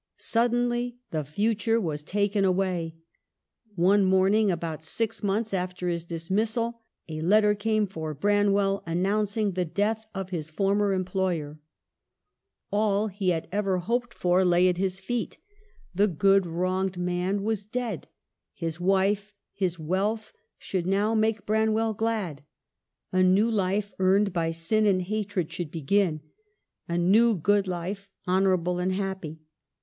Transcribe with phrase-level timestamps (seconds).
[0.17, 2.95] Suddenly the future was taken away.
[3.75, 9.63] One morning, about six months after his dismissal, a letter came for Branwell announcing the
[9.63, 11.59] death of his former employer.
[12.71, 15.37] All he had ever hoped for lay at his feet—
[15.93, 18.07] the good, wronged man was dead.
[18.55, 22.41] His wife, his wealth, should now: make Branwell glad.
[23.11, 26.21] A new life, earned by sin and hatred, should begin;
[26.89, 29.41] a new good life, honorable and happy.